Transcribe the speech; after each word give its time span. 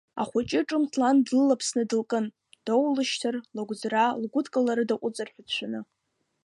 Ахәыҷы 0.21 0.61
ҿымҭ 0.67 0.93
лан 0.99 1.17
длылаԥсны 1.25 1.83
дылкын, 1.89 2.25
доулышьҭыр, 2.65 3.35
лыгәӡра, 3.55 4.05
лгәыдкылара 4.21 4.83
даҟәыҵыр 4.89 5.29
ҳәа 5.33 5.43
дшәаны. 5.47 5.81